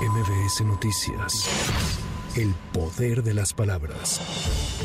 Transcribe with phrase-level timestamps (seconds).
[0.00, 2.09] MBS Noticias.
[2.36, 4.20] El poder de las palabras.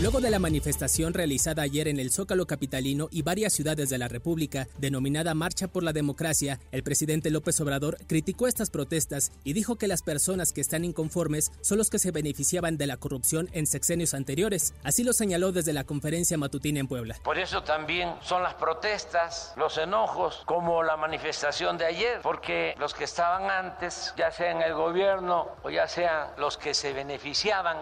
[0.01, 4.07] Luego de la manifestación realizada ayer en el Zócalo Capitalino y varias ciudades de la
[4.07, 9.75] República, denominada Marcha por la Democracia, el presidente López Obrador criticó estas protestas y dijo
[9.75, 13.67] que las personas que están inconformes son los que se beneficiaban de la corrupción en
[13.67, 14.73] sexenios anteriores.
[14.83, 17.15] Así lo señaló desde la conferencia matutina en Puebla.
[17.23, 22.95] Por eso también son las protestas, los enojos, como la manifestación de ayer, porque los
[22.95, 27.34] que estaban antes, ya sea en el gobierno o ya sean los que se beneficiaban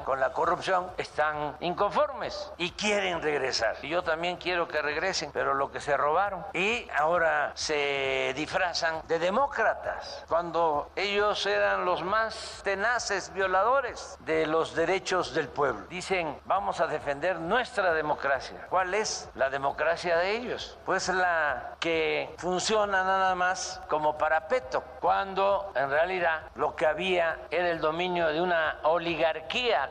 [0.03, 3.77] con la corrupción, están inconformes y quieren regresar.
[3.83, 6.43] Y yo también quiero que regresen, pero lo que se robaron.
[6.53, 14.75] Y ahora se disfrazan de demócratas, cuando ellos eran los más tenaces violadores de los
[14.75, 15.85] derechos del pueblo.
[15.87, 18.65] Dicen, vamos a defender nuestra democracia.
[18.69, 20.79] ¿Cuál es la democracia de ellos?
[20.83, 27.69] Pues la que funciona nada más como parapeto, cuando en realidad lo que había era
[27.69, 29.42] el dominio de una oligarquía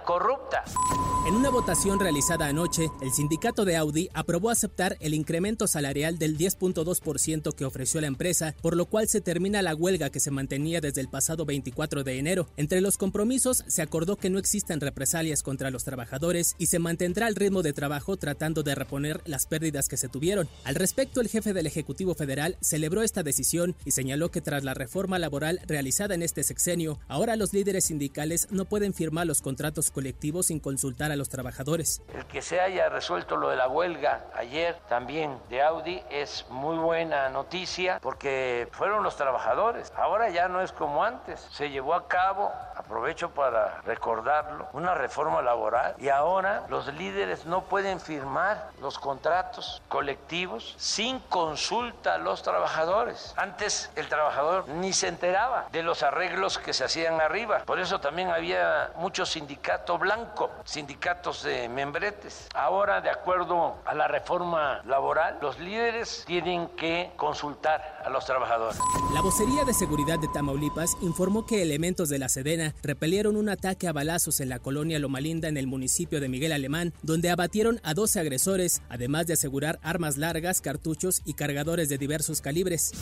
[0.05, 0.65] corrupta.
[1.25, 6.37] En una votación realizada anoche, el sindicato de Audi aprobó aceptar el incremento salarial del
[6.37, 10.81] 10.2% que ofreció la empresa, por lo cual se termina la huelga que se mantenía
[10.81, 12.49] desde el pasado 24 de enero.
[12.57, 17.29] Entre los compromisos se acordó que no existan represalias contra los trabajadores y se mantendrá
[17.29, 20.49] el ritmo de trabajo tratando de reponer las pérdidas que se tuvieron.
[20.65, 24.75] Al respecto, el jefe del Ejecutivo Federal celebró esta decisión y señaló que tras la
[24.75, 29.91] reforma laboral realizada en este sexenio, ahora los líderes sindicales no pueden firmar los contratos
[29.91, 32.03] colectivos sin consultar a los trabajadores.
[32.15, 36.79] El que se haya resuelto lo de la huelga ayer también de Audi es muy
[36.79, 39.93] buena noticia porque fueron los trabajadores.
[39.97, 41.47] Ahora ya no es como antes.
[41.53, 47.65] Se llevó a cabo, aprovecho para recordarlo, una reforma laboral y ahora los líderes no
[47.65, 53.35] pueden firmar los contratos colectivos sin consulta a los trabajadores.
[53.37, 57.63] Antes el trabajador ni se enteraba de los arreglos que se hacían arriba.
[57.67, 62.49] Por eso también había mucho sindicato blanco, sindicatos de membretes.
[62.55, 68.79] Ahora, de acuerdo a la reforma laboral, los líderes tienen que consultar a los trabajadores.
[69.15, 73.89] La vocería de seguridad de Tamaulipas informó que elementos de la Sedena repelieron un ataque
[73.89, 77.95] a balazos en la colonia Lomalinda en el municipio de Miguel Alemán, donde abatieron a
[77.95, 82.93] 12 agresores, además de asegurar armas largas, cartuchos y cargadores de diversos calibres.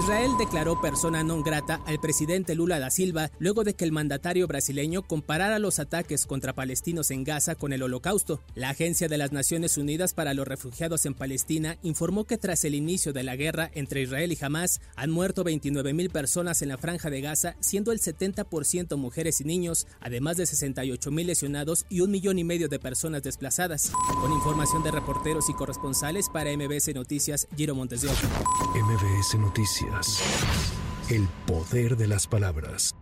[0.00, 4.48] Israel declaró persona non grata al presidente Lula da Silva luego de que el mandatario
[4.48, 8.40] brasileño comparara los ataques contra palestinos en Gaza con el holocausto.
[8.54, 12.74] La Agencia de las Naciones Unidas para los Refugiados en Palestina informó que tras el
[12.74, 16.78] inicio de la guerra entre Israel y Hamas han muerto 29 mil personas en la
[16.78, 22.00] franja de Gaza, siendo el 70% mujeres y niños, además de 68 mil lesionados y
[22.00, 23.92] un millón y medio de personas desplazadas.
[24.20, 30.20] Con información de reporteros y corresponsales para MBS Noticias, Giro Montes de MBS Noticias.
[31.08, 32.94] El poder de las palabras.